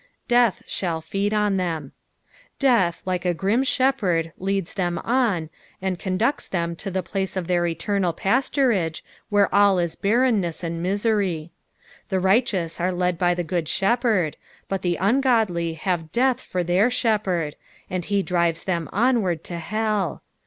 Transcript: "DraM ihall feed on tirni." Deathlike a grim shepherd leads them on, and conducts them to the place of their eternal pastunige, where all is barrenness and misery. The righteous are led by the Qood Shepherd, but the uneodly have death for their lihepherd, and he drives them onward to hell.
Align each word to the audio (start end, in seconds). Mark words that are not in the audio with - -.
"DraM 0.27 0.63
ihall 0.65 1.03
feed 1.03 1.31
on 1.31 1.57
tirni." 1.59 1.91
Deathlike 2.57 3.23
a 3.23 3.35
grim 3.35 3.63
shepherd 3.63 4.33
leads 4.39 4.73
them 4.73 4.97
on, 4.97 5.51
and 5.79 5.99
conducts 5.99 6.47
them 6.47 6.75
to 6.77 6.89
the 6.89 7.03
place 7.03 7.37
of 7.37 7.45
their 7.45 7.67
eternal 7.67 8.11
pastunige, 8.11 9.03
where 9.29 9.47
all 9.53 9.77
is 9.77 9.93
barrenness 9.93 10.63
and 10.63 10.81
misery. 10.81 11.51
The 12.09 12.19
righteous 12.19 12.81
are 12.81 12.91
led 12.91 13.19
by 13.19 13.35
the 13.35 13.43
Qood 13.43 13.67
Shepherd, 13.67 14.37
but 14.67 14.81
the 14.81 14.97
uneodly 14.99 15.77
have 15.77 16.11
death 16.11 16.41
for 16.41 16.63
their 16.63 16.89
lihepherd, 16.89 17.53
and 17.87 18.03
he 18.03 18.23
drives 18.23 18.63
them 18.63 18.89
onward 18.91 19.43
to 19.43 19.59
hell. 19.59 20.23